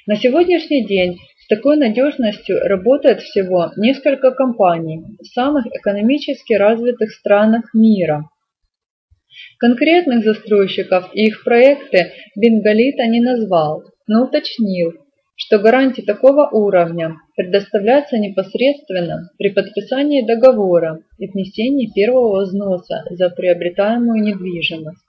На 0.09 0.17
сегодняшний 0.17 0.85
день 0.85 1.19
с 1.39 1.47
такой 1.47 1.77
надежностью 1.77 2.59
работает 2.65 3.21
всего 3.21 3.71
несколько 3.77 4.33
компаний 4.33 5.05
в 5.21 5.27
самых 5.27 5.67
экономически 5.67 6.55
развитых 6.55 7.13
странах 7.13 7.73
мира. 7.73 8.29
Конкретных 9.61 10.25
застройщиков 10.25 11.11
и 11.15 11.27
их 11.27 11.45
проекты 11.45 12.11
Бенгалита 12.35 13.07
не 13.07 13.21
назвал, 13.21 13.85
но 14.09 14.25
уточнил, 14.25 14.95
что 15.37 15.59
гарантии 15.59 16.03
такого 16.03 16.49
уровня 16.51 17.16
предоставляются 17.37 18.18
непосредственно 18.18 19.31
при 19.38 19.51
подписании 19.51 20.27
договора 20.27 21.01
и 21.18 21.27
внесении 21.29 21.92
первого 21.92 22.42
взноса 22.42 23.05
за 23.11 23.31
приобретаемую 23.31 24.22
недвижимость. 24.22 25.05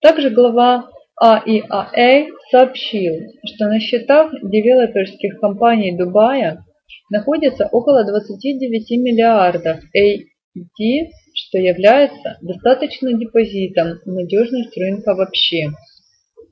Также 0.00 0.30
глава 0.30 0.88
АИАА 1.20 2.26
сообщил, 2.50 3.14
что 3.44 3.66
на 3.66 3.78
счетах 3.78 4.32
девелоперских 4.42 5.38
компаний 5.38 5.96
Дубая 5.96 6.64
находится 7.10 7.68
около 7.70 8.04
29 8.04 8.90
миллиардов 8.98 9.80
AED, 9.94 11.10
что 11.34 11.58
является 11.58 12.38
достаточным 12.40 13.18
депозитом 13.18 14.00
в 14.04 14.08
надежность 14.08 14.76
рынка 14.76 15.14
вообще. 15.14 15.68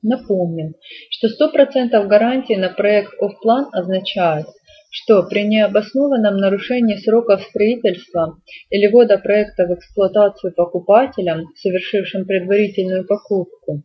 Напомним, 0.01 0.75
что 1.09 1.27
100% 1.27 2.07
гарантии 2.07 2.53
на 2.53 2.69
проект 2.69 3.13
офплан 3.21 3.67
означает, 3.73 4.45
что 4.91 5.23
при 5.23 5.43
необоснованном 5.43 6.37
нарушении 6.37 6.95
сроков 6.95 7.43
строительства 7.43 8.37
или 8.69 8.87
ввода 8.87 9.17
проекта 9.17 9.67
в 9.67 9.73
эксплуатацию 9.73 10.53
покупателям, 10.55 11.47
совершившим 11.55 12.25
предварительную 12.25 13.05
покупку, 13.05 13.83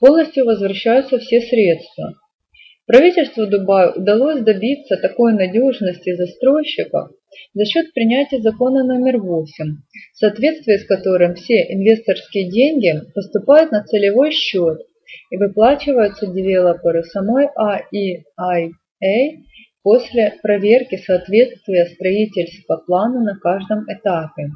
полностью 0.00 0.44
возвращаются 0.44 1.18
все 1.18 1.40
средства. 1.40 2.14
Правительству 2.86 3.48
Дубая 3.48 3.90
удалось 3.90 4.42
добиться 4.42 4.96
такой 4.96 5.32
надежности 5.32 6.14
застройщиков 6.14 7.10
за 7.52 7.64
счет 7.64 7.92
принятия 7.92 8.40
закона 8.40 8.84
номер 8.84 9.18
8, 9.18 9.46
в 10.12 10.16
соответствии 10.16 10.76
с 10.76 10.86
которым 10.86 11.34
все 11.34 11.62
инвесторские 11.68 12.48
деньги 12.48 12.92
поступают 13.14 13.72
на 13.72 13.82
целевой 13.82 14.30
счет 14.30 14.78
и 15.30 15.36
выплачиваются 15.36 16.26
девелоперу 16.26 17.02
самой 17.02 17.48
AIIA 17.56 19.38
после 19.82 20.34
проверки 20.42 20.96
соответствия 20.96 21.86
строительства 21.86 22.78
плану 22.86 23.22
на 23.22 23.38
каждом 23.38 23.84
этапе. 23.88 24.50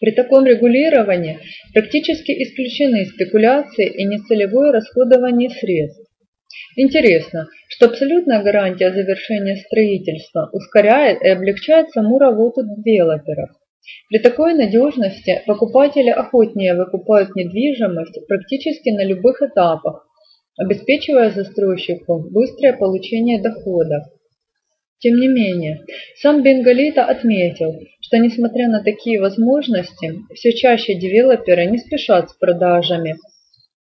При 0.00 0.12
таком 0.12 0.46
регулировании 0.46 1.38
практически 1.74 2.32
исключены 2.42 3.04
спекуляции 3.04 3.86
и 3.86 4.04
нецелевое 4.04 4.72
расходование 4.72 5.50
средств. 5.50 6.10
Интересно, 6.76 7.48
что 7.68 7.86
абсолютная 7.86 8.42
гарантия 8.42 8.92
завершения 8.92 9.56
строительства 9.56 10.48
ускоряет 10.52 11.20
и 11.20 11.28
облегчает 11.28 11.90
саму 11.90 12.18
работу 12.18 12.62
девелоперов. 12.64 13.50
При 14.08 14.18
такой 14.18 14.54
надежности 14.54 15.42
покупатели 15.46 16.10
охотнее 16.10 16.74
выкупают 16.74 17.34
недвижимость 17.34 18.26
практически 18.26 18.90
на 18.90 19.04
любых 19.04 19.40
этапах, 19.42 20.06
обеспечивая 20.58 21.30
застройщику 21.30 22.28
быстрое 22.30 22.72
получение 22.74 23.40
доходов. 23.40 24.04
Тем 24.98 25.16
не 25.16 25.28
менее, 25.28 25.86
сам 26.16 26.42
Бенгалита 26.42 27.04
отметил, 27.04 27.72
что 28.02 28.18
несмотря 28.18 28.68
на 28.68 28.82
такие 28.82 29.18
возможности, 29.18 30.12
все 30.34 30.52
чаще 30.52 30.94
девелоперы 30.94 31.64
не 31.66 31.78
спешат 31.78 32.30
с 32.30 32.34
продажами 32.34 33.16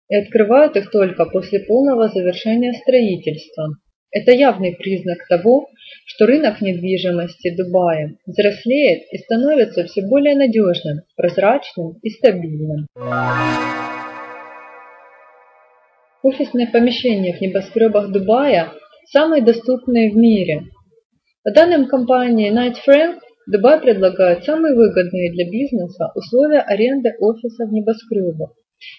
и 0.10 0.16
открывают 0.16 0.76
их 0.76 0.90
только 0.90 1.26
после 1.26 1.60
полного 1.60 2.10
завершения 2.10 2.74
строительства. 2.74 3.78
Это 4.14 4.32
явный 4.32 4.76
признак 4.76 5.28
того, 5.28 5.70
что 6.06 6.28
рынок 6.28 6.62
недвижимости 6.62 7.56
Дубая 7.58 8.16
взрослеет 8.28 9.02
и 9.12 9.18
становится 9.18 9.86
все 9.86 10.04
более 10.08 10.36
надежным, 10.36 11.00
прозрачным 11.16 11.98
и 12.04 12.10
стабильным. 12.12 12.86
Офисные 16.22 16.68
помещения 16.68 17.36
в 17.36 17.42
небоскребах 17.42 18.12
Дубая 18.12 18.72
самые 19.08 19.42
доступные 19.42 20.12
в 20.12 20.16
мире. 20.16 20.62
По 21.44 21.52
данным 21.52 21.88
компании 21.88 22.54
Knight 22.54 22.76
Frank, 22.88 23.20
Дубай 23.48 23.82
предлагает 23.82 24.44
самые 24.44 24.76
выгодные 24.76 25.32
для 25.34 25.50
бизнеса 25.50 26.12
условия 26.14 26.60
аренды 26.60 27.14
офиса 27.20 27.66
в 27.66 27.74
небоскребах. 27.74 28.52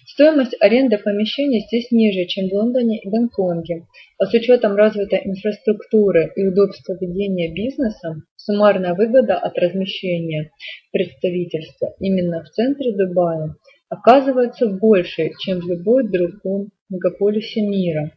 Стоимость 0.06 0.56
аренды 0.60 0.98
помещений 0.98 1.66
здесь 1.66 1.90
ниже, 1.90 2.26
чем 2.26 2.48
в 2.48 2.52
Лондоне 2.52 3.00
и 3.00 3.08
Гонконге, 3.08 3.86
а 4.18 4.26
с 4.26 4.34
учетом 4.34 4.76
развитой 4.76 5.20
инфраструктуры 5.24 6.32
и 6.36 6.46
удобства 6.46 6.96
ведения 7.00 7.52
бизнеса, 7.52 8.22
суммарная 8.36 8.94
выгода 8.94 9.36
от 9.36 9.58
размещения 9.58 10.50
представительства 10.92 11.94
именно 12.00 12.42
в 12.42 12.50
центре 12.50 12.92
Дубая 12.96 13.54
оказывается 13.88 14.66
больше, 14.68 15.30
чем 15.40 15.60
в 15.60 15.68
любой 15.68 16.08
другом 16.08 16.70
мегаполисе 16.90 17.62
мира. 17.62 18.12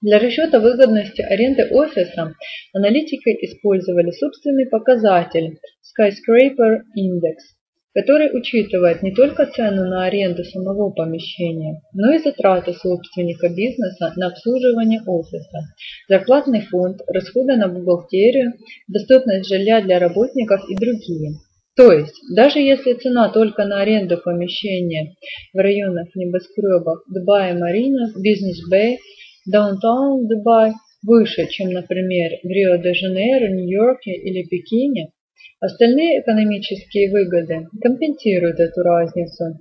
Для 0.00 0.18
расчета 0.18 0.60
выгодности 0.60 1.22
аренды 1.22 1.64
офиса 1.70 2.34
аналитики 2.72 3.30
использовали 3.44 4.12
собственный 4.12 4.66
показатель 4.66 5.58
Skyscraper 5.82 6.82
Index– 6.96 7.36
который 7.94 8.36
учитывает 8.36 9.02
не 9.02 9.14
только 9.14 9.46
цену 9.46 9.88
на 9.88 10.04
аренду 10.04 10.44
самого 10.44 10.90
помещения, 10.90 11.80
но 11.92 12.12
и 12.12 12.18
затраты 12.18 12.74
собственника 12.74 13.48
бизнеса 13.48 14.12
на 14.16 14.28
обслуживание 14.28 15.00
офиса, 15.06 15.60
зарплатный 16.08 16.60
фонд, 16.60 17.00
расходы 17.08 17.56
на 17.56 17.68
бухгалтерию, 17.68 18.52
доступность 18.88 19.48
жилья 19.48 19.80
для 19.80 19.98
работников 19.98 20.60
и 20.68 20.76
другие. 20.76 21.32
То 21.76 21.92
есть, 21.92 22.14
даже 22.34 22.58
если 22.58 22.94
цена 22.94 23.30
только 23.30 23.64
на 23.64 23.80
аренду 23.80 24.18
помещения 24.18 25.14
в 25.54 25.58
районах 25.58 26.08
небоскребов 26.16 27.04
Дубая 27.08 27.56
Марина, 27.56 28.12
Бизнес 28.20 28.58
Бэй, 28.68 28.98
Даунтаун 29.46 30.26
Дубай 30.26 30.72
выше, 31.06 31.46
чем, 31.48 31.70
например, 31.70 32.32
в 32.42 32.48
Рио-де-Жанейро, 32.48 33.48
Нью-Йорке 33.52 34.10
или 34.10 34.42
Пекине, 34.42 35.12
Остальные 35.60 36.20
экономические 36.20 37.10
выгоды 37.10 37.66
компенсируют 37.82 38.60
эту 38.60 38.82
разницу. 38.82 39.58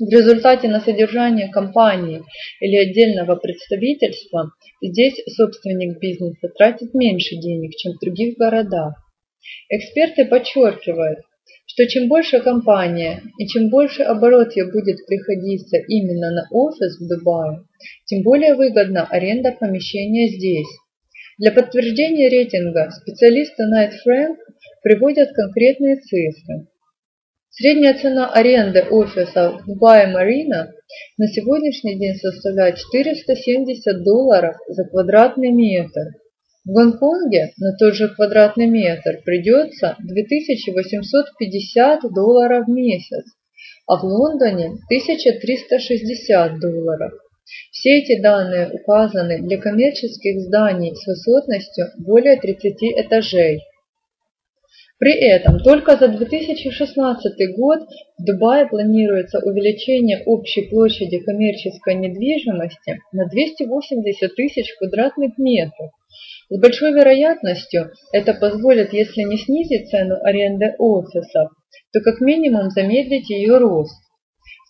В 0.00 0.08
результате 0.10 0.68
на 0.68 0.80
содержание 0.80 1.48
компании 1.48 2.22
или 2.60 2.76
отдельного 2.76 3.34
представительства 3.34 4.52
здесь 4.80 5.20
собственник 5.36 5.98
бизнеса 5.98 6.48
тратит 6.56 6.94
меньше 6.94 7.36
денег, 7.36 7.74
чем 7.76 7.94
в 7.94 8.00
других 8.00 8.36
городах. 8.38 8.94
Эксперты 9.68 10.24
подчеркивают, 10.24 11.18
что 11.66 11.86
чем 11.86 12.08
больше 12.08 12.40
компания 12.40 13.22
и 13.38 13.46
чем 13.46 13.70
больше 13.70 14.02
оборот 14.02 14.56
ей 14.56 14.70
будет 14.70 15.04
приходиться 15.06 15.76
именно 15.76 16.30
на 16.30 16.48
офис 16.52 16.98
в 16.98 17.08
Дубае, 17.08 17.64
тем 18.06 18.22
более 18.22 18.54
выгодна 18.54 19.04
аренда 19.04 19.52
помещения 19.52 20.28
здесь. 20.28 20.68
Для 21.38 21.52
подтверждения 21.52 22.28
рейтинга 22.28 22.90
специалисты 22.90 23.64
Knight 23.64 23.92
Frank 24.06 24.36
приводят 24.82 25.32
конкретные 25.32 25.96
цифры. 25.96 26.68
Средняя 27.50 27.98
цена 27.98 28.32
аренды 28.32 28.82
офиса 28.82 29.50
в 29.50 29.66
Дубае-Марина 29.66 30.72
на 31.16 31.26
сегодняшний 31.26 31.98
день 31.98 32.14
составляет 32.14 32.76
470 32.76 34.04
долларов 34.04 34.56
за 34.68 34.84
квадратный 34.84 35.50
метр. 35.50 36.12
В 36.64 36.72
Гонконге 36.72 37.52
на 37.58 37.76
тот 37.76 37.94
же 37.94 38.08
квадратный 38.08 38.66
метр 38.66 39.20
придется 39.24 39.96
2850 40.00 42.12
долларов 42.12 42.66
в 42.66 42.70
месяц, 42.70 43.24
а 43.86 43.96
в 43.96 44.04
Лондоне 44.04 44.76
1360 44.88 46.60
долларов. 46.60 47.12
Все 47.72 48.00
эти 48.00 48.20
данные 48.20 48.70
указаны 48.70 49.40
для 49.40 49.56
коммерческих 49.56 50.42
зданий 50.42 50.94
с 50.94 51.06
высотностью 51.06 51.86
более 51.96 52.38
30 52.38 52.82
этажей. 52.82 53.62
При 54.98 55.12
этом 55.12 55.60
только 55.60 55.96
за 55.96 56.08
2016 56.08 57.56
год 57.56 57.80
в 58.18 58.24
Дубае 58.24 58.66
планируется 58.66 59.38
увеличение 59.38 60.24
общей 60.26 60.62
площади 60.68 61.18
коммерческой 61.18 61.94
недвижимости 61.94 62.98
на 63.12 63.28
280 63.28 64.34
тысяч 64.34 64.74
квадратных 64.76 65.38
метров. 65.38 65.92
С 66.50 66.60
большой 66.60 66.92
вероятностью 66.92 67.92
это 68.12 68.34
позволит, 68.34 68.92
если 68.92 69.22
не 69.22 69.38
снизить 69.38 69.88
цену 69.88 70.16
аренды 70.22 70.74
офисов, 70.78 71.52
то 71.92 72.00
как 72.00 72.20
минимум 72.20 72.70
замедлить 72.70 73.30
ее 73.30 73.58
рост. 73.58 74.02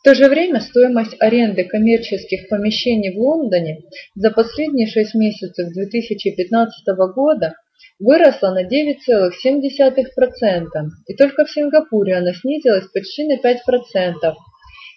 В 0.01 0.05
то 0.05 0.15
же 0.15 0.29
время 0.29 0.61
стоимость 0.61 1.17
аренды 1.21 1.65
коммерческих 1.65 2.49
помещений 2.51 3.15
в 3.15 3.19
Лондоне 3.19 3.81
за 4.15 4.31
последние 4.31 4.89
6 4.89 5.15
месяцев 5.15 5.73
2015 5.73 6.87
года 7.15 7.55
выросла 7.99 8.51
на 8.51 8.65
9,7%, 8.65 10.91
и 11.07 11.17
только 11.17 11.45
в 11.45 11.51
Сингапуре 11.51 12.17
она 12.17 12.33
снизилась 12.33 12.89
почти 12.89 13.27
на 13.27 13.39
5% 13.39 14.35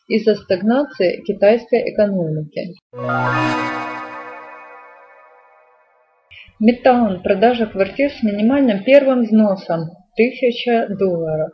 из-за 0.08 0.36
стагнации 0.36 1.22
китайской 1.22 1.94
экономики. 1.94 2.76
Midtown– 6.62 7.22
продажа 7.24 7.66
квартир 7.66 8.12
с 8.12 8.22
минимальным 8.22 8.84
первым 8.84 9.24
взносом– 9.24 9.90
1000 10.14 10.96
долларов. 10.96 11.54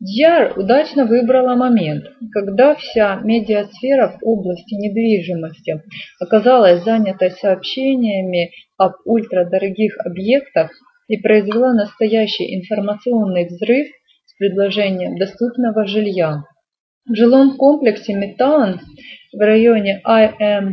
Дьяр 0.00 0.58
удачно 0.58 1.06
выбрала 1.06 1.54
момент, 1.54 2.04
когда 2.32 2.74
вся 2.74 3.20
медиасфера 3.22 4.08
в 4.08 4.18
области 4.26 4.74
недвижимости 4.74 5.82
оказалась 6.20 6.82
занятой 6.82 7.30
сообщениями 7.30 8.50
об 8.76 8.94
ультрадорогих 9.04 9.96
объектах 10.04 10.72
и 11.06 11.16
произвела 11.16 11.72
настоящий 11.74 12.56
информационный 12.58 13.46
взрыв 13.46 13.86
с 14.26 14.36
предложением 14.36 15.16
доступного 15.16 15.86
жилья. 15.86 16.42
В 17.06 17.14
жилом 17.14 17.56
комплексе 17.56 18.14
Метаун 18.14 18.80
в 19.32 19.38
районе 19.38 20.02
IMPZ 20.04 20.72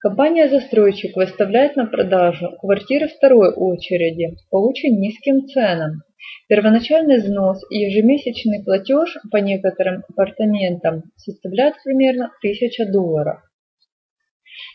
компания-застройщик 0.00 1.16
выставляет 1.16 1.76
на 1.76 1.86
продажу 1.86 2.50
квартиры 2.60 3.08
второй 3.08 3.54
очереди 3.54 4.36
по 4.50 4.58
очень 4.68 5.00
низким 5.00 5.46
ценам. 5.46 6.02
Первоначальный 6.48 7.18
взнос 7.18 7.62
и 7.70 7.78
ежемесячный 7.78 8.64
платеж 8.64 9.16
по 9.30 9.36
некоторым 9.36 10.02
апартаментам 10.08 11.04
составляют 11.16 11.76
примерно 11.84 12.32
1000 12.42 12.86
долларов. 12.92 13.40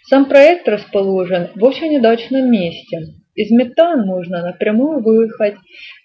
Сам 0.08 0.30
проект 0.30 0.68
расположен 0.68 1.50
в 1.56 1.64
очень 1.64 1.98
удачном 1.98 2.50
месте. 2.52 3.00
Из 3.36 3.52
Метан 3.52 4.06
можно 4.06 4.42
напрямую 4.42 5.04
выехать 5.04 5.56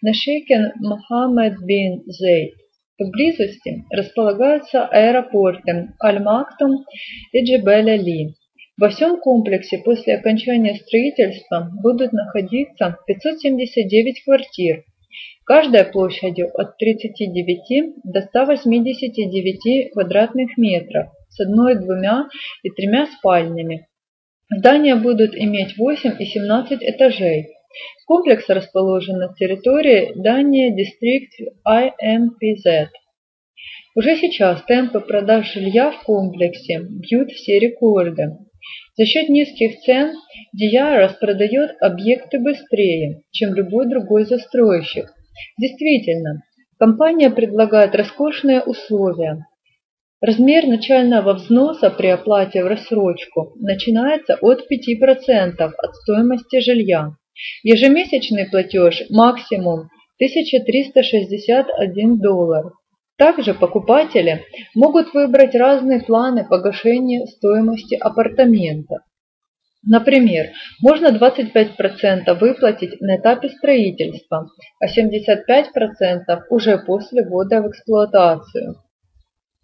на 0.02 0.12
Шейкен 0.12 0.72
Мохаммед 0.80 1.54
бин 1.64 2.02
Зейд. 2.06 2.54
Поблизости 2.98 3.84
располагаются 3.90 4.86
аэропорты 4.86 5.94
Аль-Мактум 6.02 6.84
и 7.32 7.44
Джебель-Али. 7.44 8.34
Во 8.76 8.88
всем 8.88 9.20
комплексе 9.20 9.78
после 9.78 10.16
окончания 10.16 10.74
строительства 10.74 11.70
будут 11.82 12.12
находиться 12.12 12.96
579 13.06 14.24
квартир, 14.24 14.84
каждая 15.44 15.84
площадью 15.84 16.50
от 16.54 16.76
39 16.78 17.94
до 18.04 18.22
189 18.22 19.92
квадратных 19.92 20.56
метров 20.56 21.08
с 21.28 21.40
одной, 21.40 21.76
двумя 21.76 22.28
и 22.62 22.70
тремя 22.70 23.06
спальнями. 23.06 23.86
Здания 24.50 24.96
будут 24.96 25.36
иметь 25.36 25.76
8 25.76 26.16
и 26.18 26.24
17 26.24 26.78
этажей. 26.82 27.48
Комплекс 28.06 28.48
расположен 28.48 29.18
на 29.18 29.32
территории 29.34 30.12
Дания 30.16 30.74
District 30.74 31.52
IMPZ. 31.64 32.88
Уже 33.94 34.16
сейчас 34.16 34.64
темпы 34.64 35.00
продаж 35.00 35.52
жилья 35.52 35.92
в 35.92 36.02
комплексе 36.02 36.80
бьют 36.80 37.30
все 37.30 37.58
рекорды. 37.60 38.38
За 38.96 39.04
счет 39.04 39.28
низких 39.28 39.80
цен 39.80 40.14
Дия 40.52 40.98
распродает 40.98 41.76
объекты 41.80 42.38
быстрее, 42.38 43.22
чем 43.30 43.54
любой 43.54 43.88
другой 43.88 44.24
застройщик. 44.24 45.06
Действительно, 45.58 46.42
компания 46.78 47.30
предлагает 47.30 47.94
роскошные 47.94 48.62
условия. 48.62 49.46
Размер 50.20 50.66
начального 50.66 51.32
взноса 51.32 51.90
при 51.90 52.08
оплате 52.08 52.62
в 52.62 52.66
рассрочку 52.66 53.54
начинается 53.56 54.36
от 54.40 54.66
5% 54.70 55.60
от 55.60 55.96
стоимости 55.96 56.60
жилья. 56.60 57.12
Ежемесячный 57.62 58.48
платеж 58.50 59.02
максимум 59.08 59.88
1361 60.18 62.18
доллар. 62.18 62.72
Также 63.16 63.54
покупатели 63.54 64.44
могут 64.74 65.14
выбрать 65.14 65.54
разные 65.54 66.00
планы 66.00 66.44
погашения 66.44 67.24
стоимости 67.26 67.94
апартамента. 67.94 69.04
Например, 69.82 70.46
можно 70.80 71.08
25% 71.08 72.34
выплатить 72.38 73.00
на 73.00 73.16
этапе 73.16 73.48
строительства, 73.48 74.46
а 74.78 74.86
75% 74.86 76.40
уже 76.50 76.78
после 76.78 77.24
ввода 77.24 77.62
в 77.62 77.70
эксплуатацию. 77.70 78.74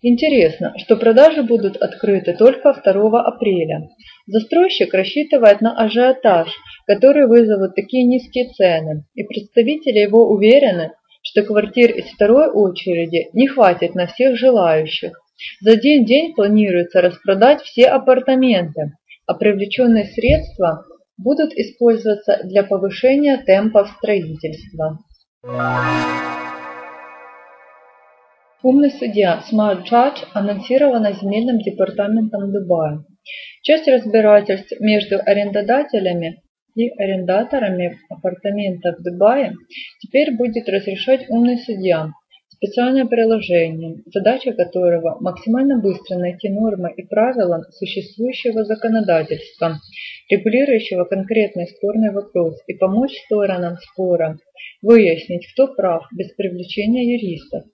Интересно, 0.02 0.72
что 0.78 0.96
продажи 0.96 1.42
будут 1.42 1.76
открыты 1.76 2.34
только 2.34 2.72
2 2.72 3.22
апреля. 3.22 3.88
Застройщик 4.26 4.94
рассчитывает 4.94 5.60
на 5.60 5.76
ажиотаж, 5.76 6.48
который 6.86 7.26
вызовут 7.26 7.74
такие 7.74 8.04
низкие 8.04 8.50
цены, 8.52 9.04
и 9.14 9.22
представители 9.24 9.98
его 9.98 10.30
уверены, 10.30 10.92
что 11.22 11.42
квартир 11.42 11.90
из 11.90 12.06
второй 12.06 12.48
очереди 12.48 13.28
не 13.32 13.48
хватит 13.48 13.94
на 13.94 14.06
всех 14.06 14.36
желающих. 14.36 15.12
За 15.60 15.72
один 15.72 16.04
день 16.04 16.34
планируется 16.34 17.00
распродать 17.00 17.62
все 17.62 17.86
апартаменты, 17.86 18.92
а 19.26 19.34
привлеченные 19.34 20.06
средства 20.06 20.84
будут 21.18 21.52
использоваться 21.52 22.40
для 22.44 22.62
повышения 22.62 23.38
темпов 23.38 23.88
строительства. 23.98 24.98
Умный 28.62 28.90
судья 28.90 29.42
Smart 29.50 29.84
Judge 29.90 30.24
анонсирована 30.32 31.12
земельным 31.12 31.58
департаментом 31.58 32.52
Дубая. 32.52 33.04
Часть 33.62 33.86
разбирательств 33.86 34.72
между 34.80 35.18
арендодателями 35.24 36.42
и 36.74 36.88
арендаторами 37.00 37.98
апартаментов 38.10 38.98
в 38.98 39.02
Дубае 39.02 39.54
теперь 40.00 40.36
будет 40.36 40.68
разрешать 40.68 41.28
умный 41.28 41.58
судья, 41.58 42.12
специальное 42.56 43.04
приложение, 43.04 44.02
задача 44.06 44.52
которого 44.52 45.18
максимально 45.20 45.80
быстро 45.80 46.16
найти 46.16 46.48
нормы 46.48 46.92
и 46.96 47.02
правила 47.02 47.62
существующего 47.70 48.64
законодательства, 48.64 49.78
регулирующего 50.30 51.04
конкретный 51.04 51.66
спорный 51.68 52.12
вопрос 52.12 52.58
и 52.66 52.74
помочь 52.74 53.16
сторонам 53.26 53.76
спора 53.78 54.38
выяснить, 54.82 55.46
кто 55.52 55.68
прав 55.68 56.04
без 56.12 56.32
привлечения 56.34 57.14
юристов. 57.14 57.64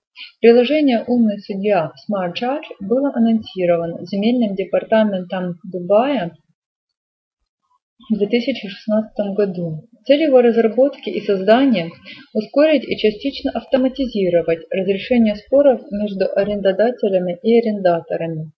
Приложение 0.40 1.04
«Умный 1.06 1.38
судья» 1.38 1.92
Smart 2.06 2.34
Judge 2.34 2.66
было 2.80 3.12
анонсировано 3.14 4.04
земельным 4.04 4.54
департаментом 4.54 5.58
Дубая 5.64 6.36
в 8.10 8.16
2016 8.18 9.34
году. 9.34 9.88
Цель 10.04 10.22
его 10.22 10.40
разработки 10.40 11.10
и 11.10 11.20
создания– 11.20 11.90
ускорить 12.34 12.84
и 12.84 12.96
частично 12.96 13.50
автоматизировать 13.52 14.66
разрешение 14.70 15.36
споров 15.36 15.80
между 15.90 16.26
арендодателями 16.34 17.38
и 17.42 17.58
арендаторами. 17.58 18.52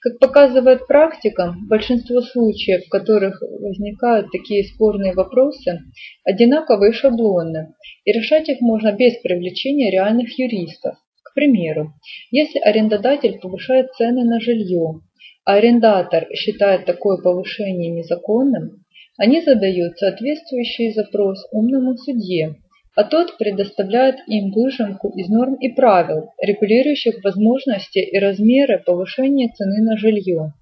Как 0.00 0.18
показывает 0.18 0.86
практика, 0.88 1.54
большинство 1.68 2.20
случаев, 2.20 2.84
в 2.84 2.88
которых 2.88 3.40
возникают 3.40 4.30
такие 4.32 4.64
спорные 4.64 5.14
вопросы, 5.14 5.78
одинаковые 6.24 6.92
шаблонны, 6.92 7.74
и 8.04 8.12
решать 8.12 8.48
их 8.48 8.60
можно 8.60 8.92
без 8.92 9.16
привлечения 9.20 9.90
реальных 9.90 10.36
юристов. 10.38 10.96
К 11.22 11.34
примеру, 11.34 11.92
если 12.32 12.58
арендодатель 12.58 13.38
повышает 13.38 13.92
цены 13.92 14.24
на 14.24 14.40
жилье, 14.40 15.02
а 15.44 15.54
арендатор 15.54 16.26
считает 16.34 16.84
такое 16.84 17.18
повышение 17.22 17.90
незаконным, 17.90 18.79
они 19.20 19.42
задают 19.42 19.98
соответствующий 19.98 20.94
запрос 20.94 21.46
умному 21.52 21.94
судье, 21.98 22.56
а 22.96 23.04
тот 23.04 23.36
предоставляет 23.36 24.16
им 24.26 24.50
выжимку 24.50 25.10
из 25.10 25.28
норм 25.28 25.56
и 25.56 25.68
правил, 25.74 26.30
регулирующих 26.40 27.22
возможности 27.22 27.98
и 27.98 28.18
размеры 28.18 28.82
повышения 28.84 29.52
цены 29.54 29.82
на 29.82 29.98
жилье. 29.98 30.54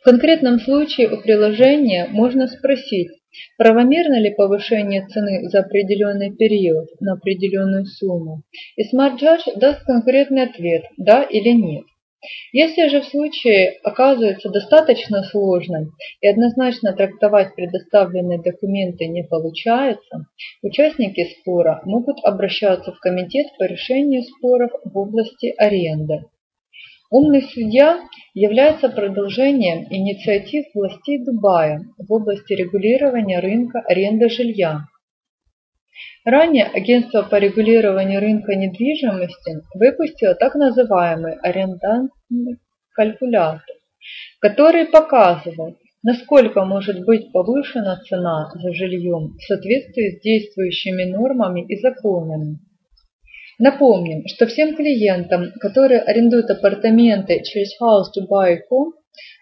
В 0.00 0.04
конкретном 0.04 0.60
случае 0.60 1.10
у 1.10 1.20
приложения 1.20 2.06
можно 2.10 2.48
спросить, 2.48 3.10
Правомерно 3.58 4.20
ли 4.20 4.30
повышение 4.30 5.06
цены 5.06 5.48
за 5.48 5.60
определенный 5.60 6.34
период 6.34 6.88
на 7.00 7.14
определенную 7.14 7.86
сумму? 7.86 8.42
И 8.76 8.82
Smart 8.82 9.18
Judge 9.18 9.58
даст 9.58 9.82
конкретный 9.84 10.42
ответ– 10.42 10.84
да 10.98 11.22
или 11.22 11.50
нет. 11.50 11.84
Если 12.52 12.88
же 12.88 13.00
в 13.00 13.06
случае 13.06 13.78
оказывается 13.82 14.48
достаточно 14.48 15.24
сложным 15.24 15.92
и 16.20 16.28
однозначно 16.28 16.92
трактовать 16.92 17.54
предоставленные 17.54 18.40
документы 18.40 19.06
не 19.06 19.24
получается, 19.24 20.26
участники 20.62 21.24
спора 21.40 21.80
могут 21.84 22.18
обращаться 22.24 22.92
в 22.92 23.00
комитет 23.00 23.46
по 23.58 23.64
решению 23.64 24.22
споров 24.22 24.70
в 24.84 24.96
области 24.96 25.52
аренды. 25.56 26.24
Умный 27.10 27.42
судья 27.42 28.00
является 28.32 28.88
продолжением 28.88 29.86
инициатив 29.90 30.64
властей 30.74 31.22
Дубая 31.22 31.84
в 31.98 32.10
области 32.12 32.54
регулирования 32.54 33.40
рынка 33.40 33.80
аренды 33.80 34.30
жилья. 34.30 34.86
Ранее 36.24 36.66
Агентство 36.66 37.22
по 37.22 37.36
регулированию 37.36 38.20
рынка 38.20 38.54
недвижимости 38.54 39.62
выпустило 39.74 40.34
так 40.34 40.54
называемый 40.54 41.34
арендантный 41.42 42.58
калькулятор, 42.94 43.62
который 44.40 44.86
показывает, 44.86 45.76
насколько 46.02 46.64
может 46.64 47.04
быть 47.04 47.32
повышена 47.32 48.00
цена 48.08 48.50
за 48.54 48.72
жильем 48.72 49.36
в 49.36 49.42
соответствии 49.42 50.16
с 50.16 50.22
действующими 50.22 51.04
нормами 51.04 51.64
и 51.66 51.80
законами. 51.80 52.58
Напомним, 53.58 54.26
что 54.26 54.46
всем 54.46 54.74
клиентам, 54.74 55.52
которые 55.60 56.00
арендуют 56.00 56.50
апартаменты 56.50 57.42
через 57.44 57.80
House 57.80 58.10
to 58.16 58.26
Buy.com, 58.28 58.92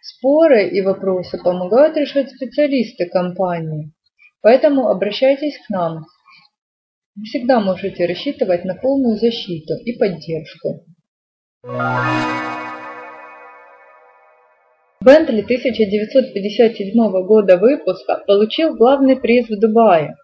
споры 0.03 0.69
и 0.69 0.83
вопросы 0.83 1.39
помогают 1.43 1.97
решать 1.97 2.31
специалисты 2.31 3.07
компании. 3.07 3.93
Поэтому 4.43 4.89
обращайтесь 4.89 5.57
к 5.59 5.71
нам. 5.71 6.07
Вы 7.21 7.25
всегда 7.27 7.61
можете 7.61 8.07
рассчитывать 8.07 8.65
на 8.65 8.75
полную 8.75 9.19
защиту 9.19 9.75
и 9.85 9.93
поддержку. 9.93 10.87
Бентли 15.05 15.43
1957 15.43 16.95
года 17.27 17.59
выпуска 17.59 18.25
получил 18.27 18.75
главный 18.75 19.17
приз 19.17 19.51
в 19.51 19.61
Дубае. 19.61 20.15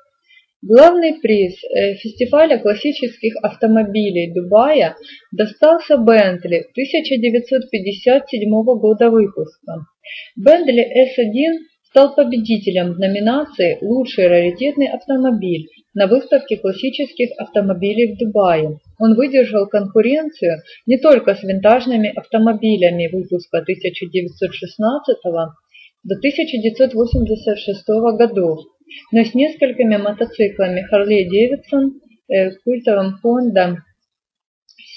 Главный 0.62 1.20
приз 1.20 1.62
э, 1.64 1.96
фестиваля 1.96 2.56
классических 2.58 3.34
автомобилей 3.42 4.32
Дубая 4.32 4.96
достался 5.32 5.98
Бентли 5.98 6.64
1957 6.72 8.50
года 8.78 9.10
выпуска. 9.10 9.84
Бентли 10.34 10.82
S1 10.82 11.58
стал 11.82 12.14
победителем 12.14 12.94
в 12.94 12.98
номинации 12.98 13.76
«Лучший 13.82 14.28
раритетный 14.28 14.88
автомобиль» 14.88 15.66
на 15.96 16.06
выставке 16.06 16.58
классических 16.58 17.30
автомобилей 17.38 18.12
в 18.12 18.18
Дубае. 18.18 18.78
Он 19.00 19.14
выдержал 19.14 19.66
конкуренцию 19.66 20.60
не 20.84 20.98
только 20.98 21.34
с 21.34 21.42
винтажными 21.42 22.12
автомобилями 22.14 23.08
выпуска 23.10 23.58
1916 23.60 25.16
до 26.04 26.14
1986 26.14 27.88
годов, 28.18 28.60
но 29.10 29.24
с 29.24 29.32
несколькими 29.34 29.96
мотоциклами 29.96 30.84
Harley 30.92 31.24
Davidson, 31.32 31.92
э, 32.28 32.50
культовым 32.62 33.18
Honda 33.24 33.76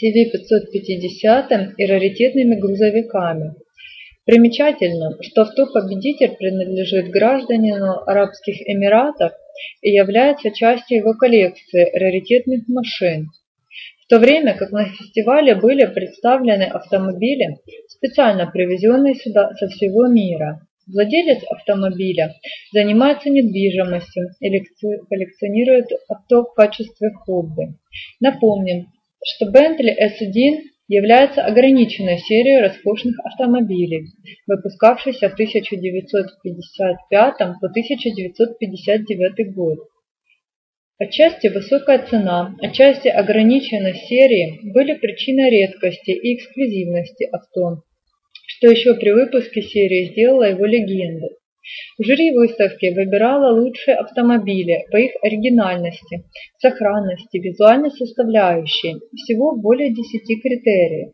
CV550 0.03 1.75
и 1.77 1.85
раритетными 1.85 2.55
грузовиками. 2.59 3.53
Примечательно, 4.25 5.17
что 5.21 5.43
авто-победитель 5.43 6.35
принадлежит 6.37 7.09
гражданину 7.09 8.03
Арабских 8.05 8.57
Эмиратов 8.67 9.31
и 9.81 9.91
является 9.91 10.51
частью 10.51 10.97
его 10.97 11.13
коллекции 11.13 11.91
раритетных 11.97 12.67
машин. 12.67 13.29
В 14.03 14.07
то 14.07 14.19
время 14.19 14.57
как 14.57 14.71
на 14.71 14.85
фестивале 14.85 15.55
были 15.55 15.85
представлены 15.85 16.63
автомобили, 16.63 17.57
специально 17.87 18.47
привезенные 18.47 19.15
сюда 19.15 19.53
со 19.55 19.67
всего 19.67 20.07
мира. 20.07 20.61
Владелец 20.87 21.43
автомобиля 21.51 22.33
занимается 22.73 23.29
недвижимостью 23.29 24.29
и 24.39 24.49
коллекционирует 25.07 25.85
авто 26.07 26.45
в 26.45 26.53
качестве 26.55 27.11
хобби. 27.11 27.75
Напомним, 28.19 28.87
что 29.23 29.45
Bentley 29.45 29.93
S1 30.01 30.63
является 30.89 31.45
ограниченной 31.45 32.17
серией 32.17 32.61
роскошных 32.61 33.17
автомобилей, 33.23 34.07
выпускавшейся 34.47 35.29
в 35.29 35.33
1955 35.33 37.37
по 37.37 37.67
1959 37.67 39.53
год. 39.53 39.77
Отчасти 40.97 41.47
высокая 41.47 42.05
цена, 42.07 42.55
отчасти 42.59 43.07
ограниченность 43.07 44.07
серии 44.07 44.59
были 44.73 44.95
причиной 44.95 45.51
редкости 45.51 46.11
и 46.11 46.35
эксклюзивности 46.35 47.29
авто, 47.31 47.83
что 48.47 48.69
еще 48.69 48.95
при 48.95 49.11
выпуске 49.11 49.61
серии 49.61 50.11
сделало 50.11 50.49
его 50.49 50.65
легендой. 50.65 51.38
Жюри 51.99 52.31
выставки 52.31 52.93
выбирало 52.93 53.59
лучшие 53.59 53.95
автомобили 53.97 54.85
по 54.91 54.97
их 54.97 55.11
оригинальности, 55.21 56.25
сохранности, 56.57 57.37
визуальной 57.37 57.91
составляющей, 57.91 58.99
всего 59.15 59.55
более 59.55 59.93
10 59.93 60.41
критериев. 60.41 61.13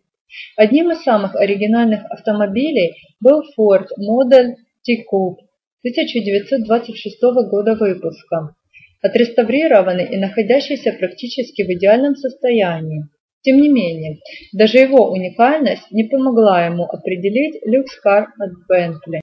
Одним 0.58 0.91
из 0.91 1.04
самых 1.04 1.36
оригинальных 1.36 2.06
автомобилей 2.12 2.94
был 3.20 3.41
Ford 3.58 3.88
Model 4.00 4.56
T-Coupe 4.84 5.46
1926 5.84 7.22
года 7.50 7.76
выпуска, 7.76 8.56
отреставрированный 9.02 10.06
и 10.06 10.18
находящийся 10.18 10.94
практически 10.94 11.62
в 11.62 11.70
идеальном 11.70 12.15
состоянии. 12.15 13.04
Тем 13.44 13.62
не 13.62 13.70
менее, 13.70 14.18
даже 14.54 14.80
его 14.80 15.12
уникальность 15.12 15.91
не 15.91 16.06
помогла 16.06 16.65
ему 16.65 16.86
определить 16.86 17.62
люкс-кар 17.63 18.30
от 18.39 18.52
Bentley. 18.70 19.20